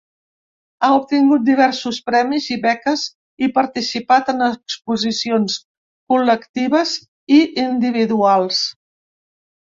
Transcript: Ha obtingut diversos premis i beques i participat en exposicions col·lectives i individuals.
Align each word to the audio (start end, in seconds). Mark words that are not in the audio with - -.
Ha 0.85 0.87
obtingut 0.99 1.43
diversos 1.49 1.99
premis 2.07 2.47
i 2.55 2.57
beques 2.63 3.03
i 3.49 3.49
participat 3.59 4.33
en 4.33 4.41
exposicions 4.47 5.59
col·lectives 6.15 6.97
i 7.39 7.41
individuals. 7.69 8.65